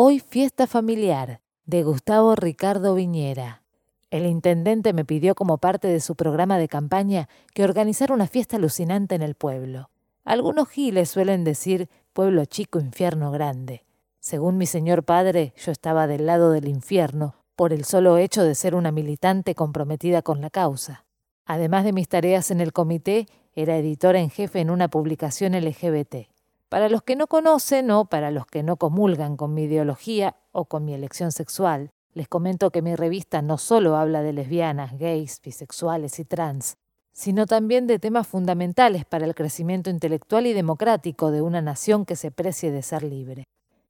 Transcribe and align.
Hoy 0.00 0.20
fiesta 0.20 0.68
familiar 0.68 1.40
de 1.66 1.82
Gustavo 1.82 2.36
Ricardo 2.36 2.94
Viñera. 2.94 3.64
El 4.12 4.26
intendente 4.26 4.92
me 4.92 5.04
pidió 5.04 5.34
como 5.34 5.58
parte 5.58 5.88
de 5.88 5.98
su 5.98 6.14
programa 6.14 6.56
de 6.56 6.68
campaña 6.68 7.28
que 7.52 7.64
organizara 7.64 8.14
una 8.14 8.28
fiesta 8.28 8.58
alucinante 8.58 9.16
en 9.16 9.22
el 9.22 9.34
pueblo. 9.34 9.90
Algunos 10.24 10.68
giles 10.68 11.10
suelen 11.10 11.42
decir 11.42 11.88
pueblo 12.12 12.44
chico, 12.44 12.78
infierno 12.78 13.32
grande. 13.32 13.82
Según 14.20 14.56
mi 14.56 14.66
señor 14.66 15.02
padre, 15.02 15.52
yo 15.56 15.72
estaba 15.72 16.06
del 16.06 16.26
lado 16.26 16.52
del 16.52 16.68
infierno 16.68 17.34
por 17.56 17.72
el 17.72 17.84
solo 17.84 18.18
hecho 18.18 18.44
de 18.44 18.54
ser 18.54 18.76
una 18.76 18.92
militante 18.92 19.56
comprometida 19.56 20.22
con 20.22 20.40
la 20.40 20.50
causa. 20.50 21.06
Además 21.44 21.82
de 21.82 21.92
mis 21.92 22.08
tareas 22.08 22.52
en 22.52 22.60
el 22.60 22.72
comité, 22.72 23.26
era 23.52 23.76
editora 23.76 24.20
en 24.20 24.30
jefe 24.30 24.60
en 24.60 24.70
una 24.70 24.86
publicación 24.86 25.54
LGBT. 25.54 26.28
Para 26.68 26.90
los 26.90 27.02
que 27.02 27.16
no 27.16 27.28
conocen 27.28 27.90
o 27.90 28.04
para 28.04 28.30
los 28.30 28.46
que 28.46 28.62
no 28.62 28.76
comulgan 28.76 29.36
con 29.38 29.54
mi 29.54 29.62
ideología 29.62 30.36
o 30.52 30.66
con 30.66 30.84
mi 30.84 30.92
elección 30.92 31.32
sexual, 31.32 31.90
les 32.12 32.28
comento 32.28 32.70
que 32.70 32.82
mi 32.82 32.94
revista 32.94 33.40
no 33.40 33.56
solo 33.56 33.96
habla 33.96 34.22
de 34.22 34.34
lesbianas, 34.34 34.98
gays, 34.98 35.40
bisexuales 35.42 36.18
y 36.18 36.26
trans, 36.26 36.76
sino 37.12 37.46
también 37.46 37.86
de 37.86 37.98
temas 37.98 38.26
fundamentales 38.26 39.06
para 39.06 39.24
el 39.24 39.34
crecimiento 39.34 39.88
intelectual 39.88 40.46
y 40.46 40.52
democrático 40.52 41.30
de 41.30 41.40
una 41.40 41.62
nación 41.62 42.04
que 42.04 42.16
se 42.16 42.30
precie 42.30 42.70
de 42.70 42.82
ser 42.82 43.02
libre. 43.02 43.44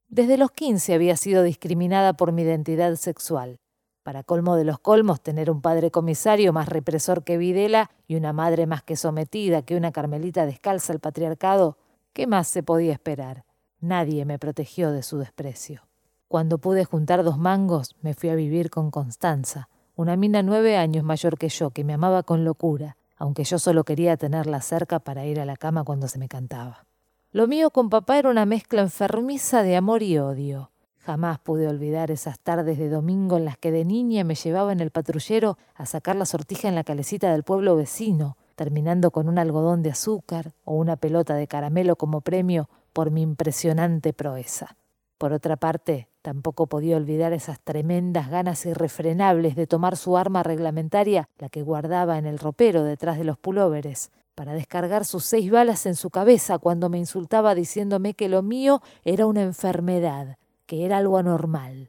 Desde 0.09 0.39
los 0.39 0.53
15 0.53 0.95
había 0.95 1.17
sido 1.17 1.43
discriminada 1.43 2.13
por 2.13 2.31
mi 2.31 2.43
identidad 2.43 2.95
sexual. 2.95 3.59
Para 4.05 4.23
colmo 4.23 4.55
de 4.55 4.65
los 4.65 4.79
colmos, 4.79 5.21
tener 5.21 5.51
un 5.51 5.61
padre 5.61 5.91
comisario 5.91 6.53
más 6.53 6.69
represor 6.69 7.25
que 7.25 7.39
Videla 7.39 7.91
y 8.07 8.15
una 8.15 8.33
madre 8.33 8.67
más 8.67 8.83
que 8.83 8.97
sometida 8.97 9.63
que 9.63 9.77
una 9.77 9.91
carmelita 9.91 10.47
descalza 10.47 10.93
al 10.93 11.01
patriarcado, 11.01 11.77
¿qué 12.19 12.27
más 12.27 12.49
se 12.49 12.65
podía 12.65 12.95
esperar? 12.95 13.45
Nadie 13.79 14.25
me 14.25 14.41
protegió 14.41 14.91
de 14.91 15.05
su 15.05 15.19
desprecio. 15.19 15.83
Cuando 16.27 16.59
pude 16.59 16.85
juntar 16.85 17.23
dos 17.23 17.39
mangos, 17.39 17.95
me 18.03 18.13
fui 18.13 18.29
a 18.29 18.35
vivir 18.35 18.71
con 18.71 18.91
Constanza, 18.91 19.69
una 19.95 20.17
mina 20.17 20.43
nueve 20.43 20.77
años 20.77 21.05
mayor 21.05 21.39
que 21.39 21.49
yo, 21.49 21.71
que 21.71 21.85
me 21.85 21.93
amaba 21.93 22.25
con 22.25 22.45
locura, 22.45 22.97
aunque 23.19 23.45
yo 23.45 23.61
solo 23.61 23.85
quería 23.85 24.17
tenerla 24.17 24.61
cerca 24.63 24.99
para 24.99 25.27
ir 25.27 25.39
a 25.39 25.45
la 25.45 25.57
cama 25.57 25.85
cuando 25.85 26.09
se 26.09 26.19
me 26.19 26.27
cantaba. 26.27 26.87
Lo 27.31 27.47
mío 27.47 27.71
con 27.71 27.89
papá 27.89 28.19
era 28.19 28.31
una 28.31 28.47
mezcla 28.47 28.83
enfermiza 28.83 29.63
de 29.63 29.77
amor 29.77 30.03
y 30.03 30.19
odio. 30.19 30.73
Jamás 30.99 31.39
pude 31.39 31.69
olvidar 31.69 32.11
esas 32.11 32.41
tardes 32.41 32.79
de 32.79 32.89
domingo 32.89 33.37
en 33.37 33.45
las 33.45 33.59
que 33.59 33.71
de 33.71 33.85
niña 33.85 34.25
me 34.25 34.35
llevaba 34.35 34.73
en 34.73 34.81
el 34.81 34.91
patrullero 34.91 35.57
a 35.77 35.87
sacar 35.87 36.17
la 36.17 36.27
sortija 36.27 36.67
en 36.67 36.75
la 36.75 36.83
calecita 36.83 37.31
del 37.31 37.45
pueblo 37.45 37.77
vecino, 37.77 38.37
terminando 38.59 39.13
con 39.13 39.31
un 39.31 39.39
algodón 39.39 39.83
de 39.83 39.93
azúcar 39.93 40.53
o 40.65 40.75
una 40.75 40.97
pelota 40.97 41.37
de 41.37 41.47
caramelo 41.47 41.97
como 41.97 42.21
premio 42.21 42.69
por 42.93 43.11
mi 43.11 43.23
impresionante 43.23 44.13
proeza. 44.13 44.77
Por 45.17 45.33
otra 45.33 45.57
parte, 45.57 46.09
Tampoco 46.29 46.67
podía 46.67 46.99
olvidar 46.99 47.33
esas 47.33 47.59
tremendas 47.59 48.29
ganas 48.29 48.67
irrefrenables 48.67 49.57
de 49.57 49.67
tomar 49.67 49.97
su 49.97 50.19
arma 50.19 50.43
reglamentaria, 50.43 51.31
la 51.39 51.49
que 51.49 51.63
guardaba 51.63 52.19
en 52.19 52.27
el 52.27 52.39
ropero 52.39 52.85
detrás 52.85 53.17
de 53.17 53.25
los 53.25 53.39
pulóveres, 53.39 54.11
para 54.35 54.53
descargar 54.53 55.07
sus 55.07 55.25
seis 55.25 55.51
balas 55.51 55.87
en 55.87 55.95
su 55.95 56.11
cabeza 56.11 56.59
cuando 56.59 56.91
me 56.91 56.99
insultaba 56.99 57.55
diciéndome 57.55 58.13
que 58.13 58.29
lo 58.29 58.43
mío 58.43 58.83
era 59.07 59.25
una 59.25 59.41
enfermedad, 59.41 60.37
que 60.67 60.85
era 60.85 60.99
algo 60.99 61.17
anormal. 61.17 61.89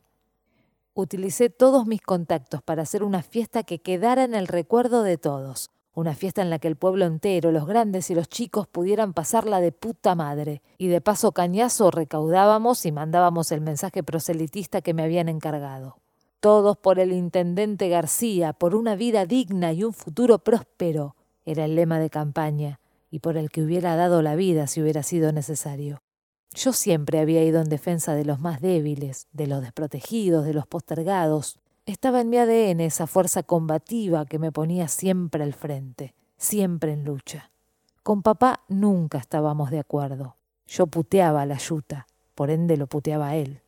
Utilicé 0.94 1.50
todos 1.50 1.86
mis 1.86 2.02
contactos 2.02 2.62
para 2.62 2.84
hacer 2.84 3.04
una 3.04 3.24
fiesta 3.24 3.64
que 3.64 3.80
quedara 3.80 4.24
en 4.24 4.36
el 4.36 4.48
recuerdo 4.48 5.04
de 5.04 5.18
todos, 5.18 5.70
una 6.00 6.16
fiesta 6.16 6.42
en 6.42 6.50
la 6.50 6.60
que 6.60 6.68
el 6.68 6.76
pueblo 6.76 7.06
entero, 7.06 7.52
los 7.52 7.68
grandes 7.68 8.10
y 8.10 8.16
los 8.16 8.28
chicos 8.28 8.68
pudieran 8.68 9.14
pasarla 9.14 9.60
de 9.60 9.72
puta 9.72 10.16
madre, 10.16 10.62
y 10.78 10.88
de 10.88 11.02
paso 11.02 11.32
cañazo 11.32 11.92
recaudábamos 11.92 12.86
y 12.86 12.92
mandábamos 12.92 13.52
el 13.52 13.62
mensaje 13.62 14.02
proselitista 14.02 14.82
que 14.82 14.94
me 14.94 15.04
habían 15.04 15.30
encargado. 15.30 15.98
Todos 16.40 16.78
por 16.78 17.00
el 17.00 17.12
intendente 17.12 17.90
García, 17.90 18.54
por 18.54 18.76
una 18.76 18.96
vida 18.96 19.26
digna 19.26 19.74
y 19.74 19.84
un 19.84 19.94
futuro 19.94 20.40
próspero, 20.40 21.16
era 21.46 21.66
el 21.66 21.76
lema 21.76 22.00
de 22.00 22.10
campaña, 22.10 22.80
y 23.12 23.20
por 23.20 23.38
el 23.38 23.50
que 23.50 23.62
hubiera 23.62 23.96
dado 23.96 24.22
la 24.22 24.36
vida 24.36 24.68
si 24.68 24.82
hubiera 24.82 25.04
sido 25.04 25.32
necesario. 25.32 26.02
Yo 26.54 26.74
siempre 26.74 27.20
había 27.20 27.44
ido 27.44 27.62
en 27.62 27.70
defensa 27.70 28.16
de 28.16 28.26
los 28.26 28.40
más 28.40 28.62
débiles, 28.62 29.28
de 29.34 29.48
los 29.48 29.62
desprotegidos, 29.62 30.46
de 30.46 30.54
los 30.54 30.66
postergados, 30.66 31.60
estaba 31.92 32.22
en 32.22 32.30
mi 32.30 32.38
ADN 32.38 32.82
esa 32.82 33.08
fuerza 33.08 33.44
combativa 33.44 34.26
que 34.26 34.40
me 34.40 34.52
ponía 34.52 34.88
siempre 34.88 35.44
al 35.44 35.54
frente, 35.54 36.14
siempre 36.38 36.94
en 36.94 37.04
lucha. 37.04 37.52
Con 38.04 38.22
papá 38.22 38.62
nunca 38.68 39.18
estábamos 39.18 39.72
de 39.72 39.80
acuerdo. 39.80 40.36
Yo 40.68 40.88
puteaba 40.88 41.46
la 41.46 41.58
yuta, 41.58 42.08
por 42.36 42.52
ende 42.52 42.78
lo 42.78 42.88
puteaba 42.88 43.30
a 43.30 43.36
él. 43.36 43.62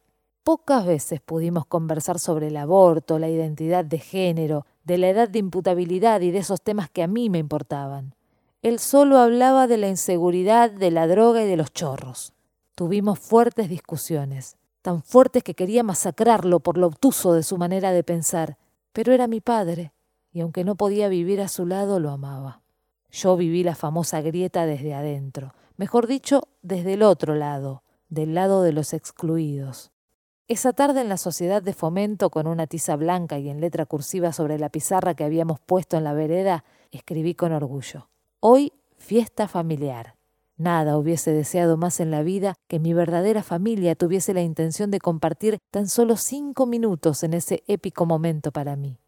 Pocas 0.43 0.85
veces 0.85 1.19
pudimos 1.19 1.65
conversar 1.65 2.19
sobre 2.19 2.47
el 2.47 2.57
aborto, 2.57 3.17
la 3.17 3.29
identidad 3.29 3.85
de 3.85 3.99
género, 3.99 4.65
de 4.83 4.97
la 4.97 5.09
edad 5.09 5.29
de 5.29 5.39
imputabilidad 5.39 6.21
y 6.21 6.31
de 6.31 6.39
esos 6.39 6.61
temas 6.61 6.89
que 6.89 7.03
a 7.03 7.07
mí 7.07 7.29
me 7.29 7.39
importaban. 7.39 8.15
Él 8.61 8.77
solo 8.79 9.17
hablaba 9.17 9.65
de 9.65 9.77
la 9.77 9.87
inseguridad, 9.87 10.69
de 10.69 10.91
la 10.91 11.07
droga 11.07 11.43
y 11.43 11.47
de 11.47 11.57
los 11.57 11.73
chorros. 11.73 12.33
Tuvimos 12.75 13.19
fuertes 13.19 13.67
discusiones 13.69 14.57
tan 14.81 15.03
fuertes 15.03 15.43
que 15.43 15.55
quería 15.55 15.83
masacrarlo 15.83 16.59
por 16.59 16.77
lo 16.77 16.87
obtuso 16.87 17.33
de 17.33 17.43
su 17.43 17.57
manera 17.57 17.91
de 17.91 18.03
pensar, 18.03 18.57
pero 18.93 19.13
era 19.13 19.27
mi 19.27 19.41
padre, 19.41 19.93
y 20.31 20.41
aunque 20.41 20.63
no 20.63 20.75
podía 20.75 21.07
vivir 21.09 21.41
a 21.41 21.47
su 21.47 21.65
lado, 21.65 21.99
lo 21.99 22.09
amaba. 22.09 22.61
Yo 23.11 23.35
viví 23.35 23.63
la 23.63 23.75
famosa 23.75 24.21
grieta 24.21 24.65
desde 24.65 24.93
adentro, 24.93 25.53
mejor 25.77 26.07
dicho, 26.07 26.47
desde 26.61 26.93
el 26.93 27.03
otro 27.03 27.35
lado, 27.35 27.83
del 28.09 28.33
lado 28.33 28.63
de 28.63 28.71
los 28.71 28.93
excluidos. 28.93 29.91
Esa 30.47 30.73
tarde 30.73 31.01
en 31.01 31.09
la 31.09 31.17
sociedad 31.17 31.61
de 31.61 31.73
fomento, 31.73 32.29
con 32.29 32.47
una 32.47 32.67
tiza 32.67 32.95
blanca 32.95 33.39
y 33.39 33.49
en 33.49 33.61
letra 33.61 33.85
cursiva 33.85 34.33
sobre 34.33 34.59
la 34.59 34.69
pizarra 34.69 35.13
que 35.13 35.23
habíamos 35.23 35.59
puesto 35.59 35.97
en 35.97 36.03
la 36.03 36.13
vereda, 36.13 36.65
escribí 36.91 37.35
con 37.35 37.53
orgullo. 37.53 38.09
Hoy, 38.41 38.73
fiesta 38.97 39.47
familiar. 39.47 40.20
Nada 40.61 40.95
hubiese 40.95 41.33
deseado 41.33 41.75
más 41.75 41.99
en 41.99 42.11
la 42.11 42.21
vida 42.21 42.53
que 42.67 42.77
mi 42.77 42.93
verdadera 42.93 43.41
familia 43.41 43.95
tuviese 43.95 44.31
la 44.35 44.43
intención 44.43 44.91
de 44.91 44.99
compartir 44.99 45.57
tan 45.71 45.87
solo 45.87 46.17
cinco 46.17 46.67
minutos 46.67 47.23
en 47.23 47.33
ese 47.33 47.63
épico 47.65 48.05
momento 48.05 48.51
para 48.51 48.75
mí. 48.75 48.99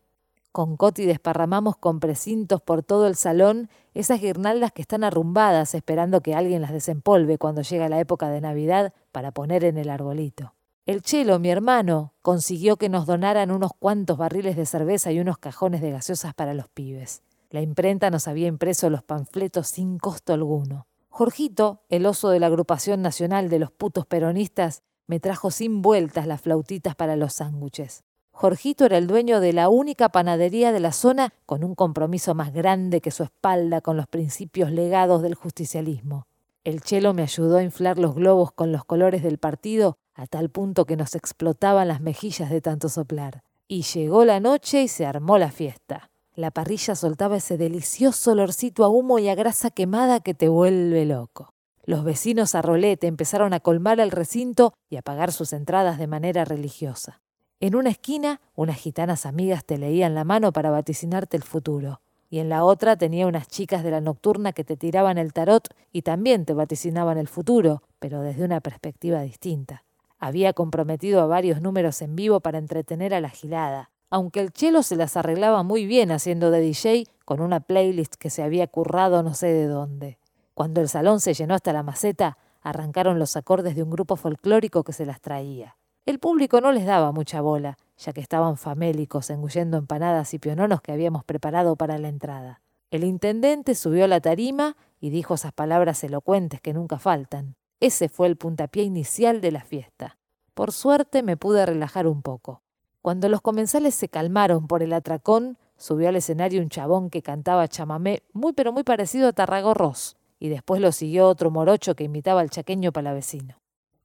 Con 0.52 0.78
Coti 0.78 1.06
desparramamos 1.06 1.78
con 1.78 2.00
precintos 2.00 2.59
por 2.59 2.81
todo 2.81 3.06
el 3.06 3.16
salón 3.16 3.69
esas 3.94 4.19
guirnaldas 4.19 4.72
que 4.72 4.81
están 4.81 5.03
arrumbadas 5.03 5.75
esperando 5.75 6.22
que 6.22 6.34
alguien 6.34 6.64
las 6.64 6.72
desempolve 6.72 7.38
cuando 7.38 7.62
llega 7.62 7.88
la 7.88 8.00
época 8.00 8.30
de 8.30 8.41
Navidad 8.41 8.91
para 9.12 9.30
poner 9.30 9.64
en 9.64 9.78
el 9.78 9.91
arbolito. 9.91 10.56
El 10.88 11.03
Chelo, 11.03 11.38
mi 11.38 11.52
hermano, 11.52 12.14
consiguió 12.24 12.78
que 12.78 12.90
nos 12.90 13.06
donaran 13.06 13.52
unos 13.52 13.74
cuantos 13.78 14.18
barriles 14.18 14.56
de 14.56 14.66
cerveza 14.66 15.12
y 15.12 15.20
unos 15.20 15.38
cajones 15.38 15.81
de 15.81 15.91
gaseosas 15.91 16.34
para 16.34 16.56
los 16.56 16.68
pibes. 16.68 17.22
La 17.52 17.62
imprenta 17.62 18.09
nos 18.09 18.28
había 18.28 18.47
impreso 18.47 18.90
los 18.90 19.03
panfletos 19.03 19.68
sin 19.68 20.00
costo 20.00 20.34
alguno. 20.34 20.88
Jorgito, 21.16 21.84
el 21.90 22.07
oso 22.07 22.31
de 22.31 22.40
la 22.40 22.47
agrupación 22.47 23.03
nacional 23.03 23.47
de 23.47 23.59
los 23.59 23.69
putos 23.69 24.07
peronistas, 24.07 24.81
me 25.06 25.19
trajo 25.19 25.51
sin 25.51 25.84
vueltas 25.84 26.25
las 26.25 26.41
flautitas 26.41 26.96
para 26.96 27.16
los 27.16 27.34
sándwiches. 27.34 28.03
Jorgito 28.31 28.84
era 28.85 28.97
el 28.97 29.06
dueño 29.06 29.40
de 29.40 29.53
la 29.53 29.69
única 29.69 30.09
panadería 30.09 30.72
de 30.72 30.79
la 30.79 30.91
zona 30.91 31.31
con 31.46 31.63
un 31.63 31.75
compromiso 31.75 32.34
más 32.34 32.52
grande 32.52 33.00
que 33.00 33.12
su 33.12 33.22
espalda 33.22 33.79
con 33.79 33.96
los 33.96 34.07
principios 34.07 34.72
legados 34.72 35.22
del 35.22 35.35
justicialismo. 35.35 36.25
El 36.63 36.81
chelo 36.81 37.13
me 37.13 37.22
ayudó 37.22 37.57
a 37.57 37.63
inflar 37.63 38.00
los 38.00 38.16
globos 38.16 38.52
con 38.52 38.72
los 38.72 38.84
colores 38.84 39.22
del 39.22 39.38
partido 39.38 40.00
a 40.16 40.25
tal 40.25 40.50
punto 40.50 40.85
que 40.85 40.97
nos 40.97 41.13
explotaban 41.13 41.90
las 41.90 42.02
mejillas 42.02 42.50
de 42.50 42.59
tanto 42.59 42.90
soplar. 42.90 43.44
Y 43.68 43.84
llegó 43.84 44.25
la 44.25 44.40
noche 44.40 44.81
y 44.81 44.88
se 44.88 45.06
armó 45.06 45.38
la 45.38 45.52
fiesta. 45.52 46.09
La 46.36 46.50
parrilla 46.50 46.96
soltaba 46.96 47.38
ese 47.38 47.58
delicioso 47.58 48.32
olorcito 48.32 48.84
a 48.84 48.90
humo 48.90 49.20
y 49.20 49.30
a 49.30 49.36
grasa 49.36 49.70
quemada 49.70 50.20
que 50.20 50.34
te 50.34 50.50
vuelve 50.50 51.06
loco. 51.06 51.54
Los 51.86 52.04
vecinos 52.04 52.56
a 52.56 52.64
rolete 52.64 53.06
empezaron 53.06 53.54
a 53.54 53.60
colmar 53.60 54.00
el 54.00 54.10
recinto 54.10 54.74
y 54.90 54.96
a 54.96 55.04
pagar 55.04 55.32
sus 55.32 55.54
entradas 55.54 56.00
de 56.00 56.08
manera 56.08 56.44
religiosa. 56.44 57.22
En 57.59 57.76
una 57.76 57.91
esquina, 57.91 58.41
unas 58.56 58.78
gitanas 58.78 59.28
amigas 59.28 59.64
te 59.64 59.78
leían 59.78 60.16
la 60.16 60.24
mano 60.24 60.52
para 60.52 60.72
vaticinarte 60.72 61.38
el 61.38 61.44
futuro, 61.44 62.02
y 62.32 62.40
en 62.40 62.50
la 62.50 62.64
otra 62.64 62.97
tenía 62.97 63.28
unas 63.28 63.47
chicas 63.47 63.84
de 63.84 63.91
la 63.91 64.02
nocturna 64.02 64.53
que 64.53 64.64
te 64.64 64.76
tiraban 64.76 65.20
el 65.20 65.34
tarot 65.34 65.68
y 65.91 66.02
también 66.02 66.46
te 66.46 66.53
vaticinaban 66.53 67.20
el 67.20 67.28
futuro, 67.28 67.84
pero 68.00 68.22
desde 68.22 68.44
una 68.44 68.59
perspectiva 68.59 69.22
distinta. 69.22 69.84
Había 70.18 70.53
comprometido 70.53 71.22
a 71.22 71.28
varios 71.28 71.62
números 71.62 72.02
en 72.02 72.16
vivo 72.16 72.40
para 72.40 72.58
entretener 72.58 73.14
a 73.14 73.22
la 73.22 73.29
gilada, 73.29 73.91
aunque 74.14 74.42
el 74.42 74.52
chelo 74.52 74.84
se 74.84 74.96
las 74.96 75.18
arreglaba 75.18 75.64
muy 75.64 75.88
bien 75.88 76.12
haciendo 76.12 76.52
de 76.52 76.60
DJ 76.60 77.08
con 77.26 77.42
una 77.42 77.62
playlist 77.62 78.14
que 78.14 78.30
se 78.30 78.44
había 78.44 78.68
currado 78.68 79.24
no 79.24 79.34
sé 79.34 79.48
de 79.48 79.66
dónde. 79.66 80.20
Cuando 80.54 80.82
el 80.82 80.88
salón 80.88 81.20
se 81.20 81.34
llenó 81.34 81.56
hasta 81.56 81.74
la 81.74 81.82
maceta, 81.82 82.38
arrancaron 82.62 83.18
los 83.18 83.36
acordes 83.38 83.76
de 83.76 83.82
un 83.82 83.90
grupo 83.90 84.16
folclórico 84.16 84.84
que 84.84 84.94
se 84.94 85.08
las 85.08 85.20
traía. 85.20 85.78
El 86.06 86.20
público 86.20 86.62
no 86.62 86.72
les 86.72 86.86
daba 86.86 87.12
mucha 87.12 87.42
bola, 87.42 87.80
ya 87.98 88.14
que 88.14 88.22
estaban 88.22 88.56
famélicos 88.56 89.32
engullendo 89.32 89.78
empanadas 89.78 90.36
y 90.36 90.38
piononos 90.38 90.82
que 90.82 90.92
habíamos 90.92 91.24
preparado 91.24 91.76
para 91.76 91.98
la 91.98 92.10
entrada. 92.10 92.62
El 92.92 93.04
intendente 93.04 93.74
subió 93.74 94.06
a 94.06 94.08
la 94.08 94.22
tarima 94.22 94.78
y 95.00 95.10
dijo 95.10 95.34
esas 95.34 95.54
palabras 95.54 96.04
elocuentes 96.04 96.62
que 96.62 96.76
nunca 96.76 97.00
faltan. 97.00 97.56
Ese 97.80 98.10
fue 98.10 98.28
el 98.28 98.38
puntapié 98.38 98.84
inicial 98.84 99.42
de 99.42 99.52
la 99.52 99.64
fiesta. 99.64 100.20
Por 100.54 100.72
suerte 100.72 101.24
me 101.24 101.36
pude 101.36 101.66
relajar 101.66 102.06
un 102.06 102.22
poco. 102.22 102.62
Cuando 103.03 103.28
los 103.28 103.41
comensales 103.41 103.96
se 103.96 104.08
calmaron 104.08 104.66
por 104.66 104.82
el 104.82 104.94
atracón, 104.94 105.58
subió 105.76 106.08
al 106.08 106.16
escenario 106.16 106.61
un 106.61 106.70
chabón 106.70 107.09
que 107.09 107.22
cantaba 107.22 107.67
chamamé 107.67 108.23
muy 108.32 108.53
pero 108.53 108.72
muy 108.72 108.84
parecido 108.84 109.28
a 109.28 109.34
Tarragorros, 109.34 110.16
y 110.40 110.47
después 110.47 110.79
lo 110.79 110.94
siguió 110.94 111.28
otro 111.28 111.52
morocho 111.52 111.96
que 111.96 112.05
imitaba 112.05 112.40
al 112.40 112.50
chaqueño 112.50 112.94
palavecino. 112.94 113.58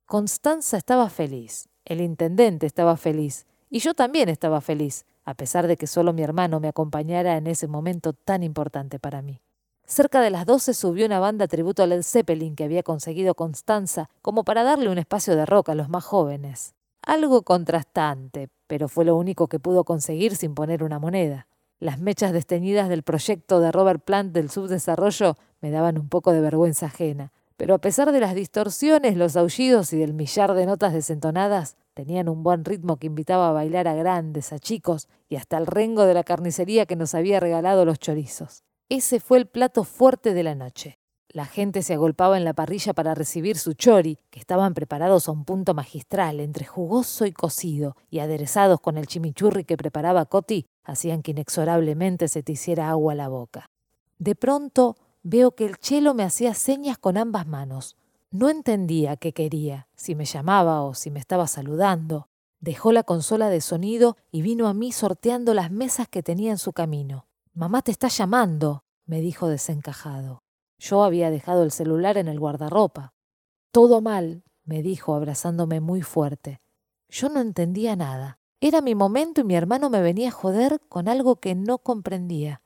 Constanza 0.04 0.76
estaba 0.76 1.10
feliz, 1.10 1.68
el 1.84 2.00
intendente 2.00 2.66
estaba 2.66 2.96
feliz, 2.96 3.46
y 3.70 3.78
yo 3.78 3.94
también 3.94 4.28
estaba 4.28 4.60
feliz, 4.60 5.06
a 5.24 5.34
pesar 5.34 5.68
de 5.68 5.76
que 5.76 5.86
solo 5.86 6.12
mi 6.12 6.22
hermano 6.22 6.58
me 6.58 6.66
acompañara 6.66 7.36
en 7.36 7.46
ese 7.46 7.68
momento 7.68 8.14
tan 8.14 8.42
importante 8.42 8.98
para 8.98 9.22
mí. 9.22 9.40
Cerca 9.86 10.20
de 10.20 10.30
las 10.30 10.44
doce 10.44 10.74
subió 10.74 11.06
una 11.06 11.20
banda 11.20 11.46
tributo 11.46 11.84
a 11.84 11.86
Led 11.86 12.02
Zeppelin 12.02 12.56
que 12.56 12.64
había 12.64 12.82
conseguido 12.82 13.36
Constanza 13.36 14.10
como 14.22 14.42
para 14.42 14.64
darle 14.64 14.90
un 14.90 14.98
espacio 14.98 15.36
de 15.36 15.46
rock 15.46 15.68
a 15.68 15.76
los 15.76 15.88
más 15.88 16.04
jóvenes. 16.04 16.74
Algo 17.00 17.42
contrastante, 17.42 18.48
pero 18.68 18.88
fue 18.88 19.04
lo 19.04 19.16
único 19.16 19.48
que 19.48 19.58
pudo 19.58 19.82
conseguir 19.82 20.36
sin 20.36 20.54
poner 20.54 20.84
una 20.84 21.00
moneda. 21.00 21.48
Las 21.80 21.98
mechas 21.98 22.32
desteñidas 22.32 22.88
del 22.88 23.02
proyecto 23.02 23.60
de 23.60 23.72
Robert 23.72 24.04
Plant 24.04 24.32
del 24.32 24.50
subdesarrollo 24.50 25.36
me 25.60 25.70
daban 25.70 25.98
un 25.98 26.08
poco 26.08 26.32
de 26.32 26.40
vergüenza 26.40 26.86
ajena, 26.86 27.32
pero 27.56 27.74
a 27.74 27.78
pesar 27.78 28.12
de 28.12 28.20
las 28.20 28.36
distorsiones, 28.36 29.16
los 29.16 29.36
aullidos 29.36 29.92
y 29.92 29.98
del 29.98 30.14
millar 30.14 30.54
de 30.54 30.66
notas 30.66 30.92
desentonadas, 30.92 31.76
tenían 31.94 32.28
un 32.28 32.44
buen 32.44 32.64
ritmo 32.64 32.98
que 32.98 33.08
invitaba 33.08 33.48
a 33.48 33.52
bailar 33.52 33.88
a 33.88 33.94
grandes, 33.94 34.52
a 34.52 34.60
chicos 34.60 35.08
y 35.28 35.34
hasta 35.34 35.58
el 35.58 35.66
rengo 35.66 36.04
de 36.04 36.14
la 36.14 36.22
carnicería 36.22 36.86
que 36.86 36.94
nos 36.94 37.16
había 37.16 37.40
regalado 37.40 37.84
los 37.84 37.98
chorizos. 37.98 38.62
Ese 38.88 39.18
fue 39.18 39.38
el 39.38 39.46
plato 39.46 39.82
fuerte 39.82 40.34
de 40.34 40.44
la 40.44 40.54
noche. 40.54 40.97
La 41.30 41.44
gente 41.44 41.82
se 41.82 41.92
agolpaba 41.92 42.38
en 42.38 42.44
la 42.44 42.54
parrilla 42.54 42.94
para 42.94 43.14
recibir 43.14 43.58
su 43.58 43.74
chori, 43.74 44.18
que 44.30 44.40
estaban 44.40 44.72
preparados 44.72 45.28
a 45.28 45.32
un 45.32 45.44
punto 45.44 45.74
magistral, 45.74 46.40
entre 46.40 46.64
jugoso 46.64 47.26
y 47.26 47.32
cocido, 47.32 47.96
y 48.08 48.20
aderezados 48.20 48.80
con 48.80 48.96
el 48.96 49.06
chimichurri 49.06 49.64
que 49.64 49.76
preparaba 49.76 50.24
Coti, 50.24 50.66
hacían 50.84 51.22
que 51.22 51.32
inexorablemente 51.32 52.28
se 52.28 52.42
te 52.42 52.52
hiciera 52.52 52.88
agua 52.88 53.12
a 53.12 53.16
la 53.16 53.28
boca. 53.28 53.66
De 54.18 54.34
pronto 54.34 54.96
veo 55.22 55.50
que 55.52 55.66
el 55.66 55.76
chelo 55.76 56.14
me 56.14 56.22
hacía 56.22 56.54
señas 56.54 56.96
con 56.96 57.18
ambas 57.18 57.46
manos. 57.46 57.96
No 58.30 58.48
entendía 58.48 59.16
qué 59.16 59.34
quería, 59.34 59.86
si 59.96 60.14
me 60.14 60.24
llamaba 60.24 60.82
o 60.82 60.94
si 60.94 61.10
me 61.10 61.20
estaba 61.20 61.46
saludando. 61.46 62.28
Dejó 62.60 62.90
la 62.90 63.02
consola 63.02 63.50
de 63.50 63.60
sonido 63.60 64.16
y 64.32 64.40
vino 64.40 64.66
a 64.66 64.72
mí 64.72 64.92
sorteando 64.92 65.52
las 65.52 65.70
mesas 65.70 66.08
que 66.08 66.22
tenía 66.22 66.50
en 66.50 66.58
su 66.58 66.72
camino. 66.72 67.26
Mamá 67.52 67.82
te 67.82 67.90
está 67.90 68.08
llamando, 68.08 68.82
me 69.04 69.20
dijo 69.20 69.48
desencajado. 69.48 70.42
Yo 70.78 71.02
había 71.02 71.30
dejado 71.30 71.62
el 71.62 71.70
celular 71.70 72.16
en 72.18 72.28
el 72.28 72.38
guardarropa. 72.38 73.12
Todo 73.70 74.00
mal, 74.00 74.42
me 74.64 74.82
dijo 74.82 75.14
abrazándome 75.14 75.80
muy 75.80 76.02
fuerte. 76.02 76.60
Yo 77.08 77.28
no 77.28 77.40
entendía 77.40 77.96
nada. 77.96 78.38
Era 78.60 78.80
mi 78.80 78.94
momento 78.94 79.40
y 79.40 79.44
mi 79.44 79.54
hermano 79.54 79.90
me 79.90 80.02
venía 80.02 80.28
a 80.28 80.32
joder 80.32 80.80
con 80.88 81.08
algo 81.08 81.36
que 81.36 81.54
no 81.54 81.78
comprendía. 81.78 82.62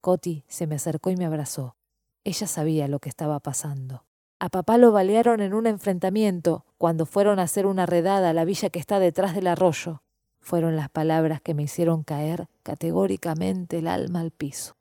Coti 0.00 0.44
se 0.48 0.66
me 0.66 0.76
acercó 0.76 1.10
y 1.10 1.16
me 1.16 1.26
abrazó. 1.26 1.76
Ella 2.24 2.46
sabía 2.46 2.88
lo 2.88 2.98
que 2.98 3.08
estaba 3.08 3.40
pasando. 3.40 4.04
A 4.38 4.48
papá 4.48 4.78
lo 4.78 4.92
balearon 4.92 5.40
en 5.40 5.54
un 5.54 5.66
enfrentamiento 5.66 6.64
cuando 6.78 7.06
fueron 7.06 7.38
a 7.38 7.44
hacer 7.44 7.66
una 7.66 7.86
redada 7.86 8.30
a 8.30 8.32
la 8.32 8.44
villa 8.44 8.70
que 8.70 8.78
está 8.78 8.98
detrás 8.98 9.34
del 9.34 9.46
arroyo 9.46 10.02
fueron 10.46 10.76
las 10.76 10.88
palabras 10.88 11.40
que 11.40 11.54
me 11.54 11.64
hicieron 11.64 12.04
caer 12.04 12.46
categóricamente 12.62 13.78
el 13.78 13.88
alma 13.88 14.20
al 14.20 14.30
piso. 14.30 14.75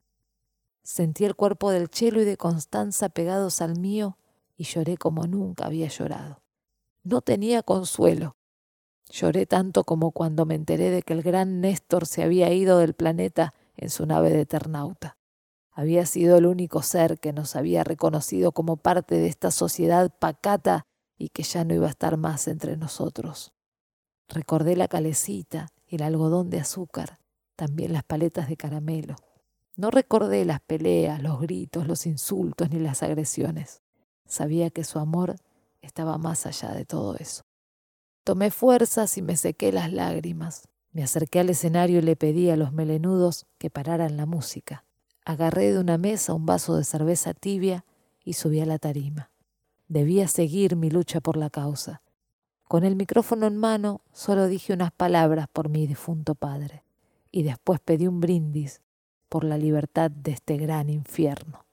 Sentí 0.85 1.25
el 1.25 1.35
cuerpo 1.35 1.71
del 1.71 1.89
Chelo 1.89 2.21
y 2.21 2.25
de 2.25 2.37
Constanza 2.37 3.09
pegados 3.09 3.59
al 3.59 3.79
mío 3.79 4.19
y 4.55 4.65
lloré 4.65 4.97
como 4.97 5.25
nunca 5.25 5.65
había 5.65 5.87
llorado. 5.87 6.43
No 7.01 7.21
tenía 7.21 7.63
consuelo. 7.63 8.37
Lloré 9.09 9.47
tanto 9.47 9.83
como 9.83 10.11
cuando 10.11 10.45
me 10.45 10.53
enteré 10.53 10.91
de 10.91 11.01
que 11.01 11.13
el 11.13 11.23
gran 11.23 11.59
Néstor 11.59 12.05
se 12.05 12.21
había 12.21 12.53
ido 12.53 12.77
del 12.77 12.93
planeta 12.93 13.55
en 13.75 13.89
su 13.89 14.05
nave 14.05 14.29
de 14.29 14.41
Eternauta. 14.41 15.17
Había 15.71 16.05
sido 16.05 16.37
el 16.37 16.45
único 16.45 16.83
ser 16.83 17.19
que 17.19 17.33
nos 17.33 17.55
había 17.55 17.83
reconocido 17.83 18.51
como 18.51 18.77
parte 18.77 19.15
de 19.15 19.25
esta 19.25 19.49
sociedad 19.49 20.13
pacata 20.19 20.85
y 21.17 21.29
que 21.29 21.41
ya 21.41 21.65
no 21.65 21.73
iba 21.73 21.87
a 21.87 21.89
estar 21.89 22.15
más 22.17 22.47
entre 22.47 22.77
nosotros. 22.77 23.53
Recordé 24.27 24.75
la 24.75 24.87
calecita, 24.87 25.69
el 25.87 26.03
algodón 26.03 26.51
de 26.51 26.59
azúcar, 26.59 27.17
también 27.55 27.91
las 27.91 28.03
paletas 28.03 28.47
de 28.49 28.55
caramelo. 28.55 29.15
No 29.77 29.91
recordé 29.91 30.45
las 30.45 30.61
peleas, 30.61 31.21
los 31.21 31.41
gritos, 31.41 31.85
los 31.85 32.05
insultos 32.05 32.69
ni 32.69 32.79
las 32.79 33.03
agresiones. 33.03 33.81
Sabía 34.25 34.69
que 34.69 34.85
su 34.85 34.99
amor 34.99 35.35
estaba 35.81 36.17
más 36.17 36.45
allá 36.45 36.71
de 36.71 36.85
todo 36.85 37.15
eso. 37.17 37.43
Tomé 38.23 38.51
fuerzas 38.51 39.17
y 39.17 39.21
me 39.21 39.35
sequé 39.35 39.73
las 39.73 39.91
lágrimas. 39.91 40.69
Me 40.93 41.03
acerqué 41.03 41.41
al 41.41 41.49
escenario 41.49 41.99
y 41.99 42.03
le 42.03 42.15
pedí 42.15 42.49
a 42.49 42.55
los 42.55 42.71
melenudos 42.71 43.47
que 43.57 43.69
pararan 43.69 44.15
la 44.15 44.25
música. 44.25 44.85
Agarré 45.25 45.73
de 45.73 45.79
una 45.79 45.97
mesa 45.97 46.33
un 46.33 46.45
vaso 46.45 46.77
de 46.77 46.85
cerveza 46.85 47.33
tibia 47.33 47.83
y 48.23 48.33
subí 48.33 48.61
a 48.61 48.65
la 48.65 48.79
tarima. 48.79 49.29
Debía 49.89 50.29
seguir 50.29 50.77
mi 50.77 50.89
lucha 50.89 51.19
por 51.19 51.35
la 51.35 51.49
causa. 51.49 52.01
Con 52.63 52.85
el 52.85 52.95
micrófono 52.95 53.45
en 53.45 53.57
mano, 53.57 54.01
solo 54.13 54.47
dije 54.47 54.73
unas 54.73 54.91
palabras 54.91 55.47
por 55.51 55.67
mi 55.69 55.85
difunto 55.85 56.33
padre, 56.33 56.83
y 57.29 57.43
después 57.43 57.79
pedí 57.79 58.07
un 58.07 58.21
brindis 58.21 58.81
por 59.29 59.43
la 59.43 59.57
libertad 59.57 60.11
de 60.11 60.31
este 60.31 60.57
gran 60.57 60.89
infierno. 60.89 61.64